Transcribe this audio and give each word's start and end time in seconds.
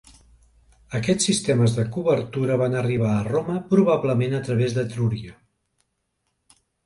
Aquests 0.99 1.27
sistemes 1.29 1.75
de 1.79 1.83
cobertura 1.97 2.55
van 2.63 2.77
arribar 2.79 3.11
a 3.17 3.27
Roma 3.29 3.59
probablement 3.75 4.33
a 4.37 4.41
través 4.47 4.75
d'Etrúria. 4.79 5.37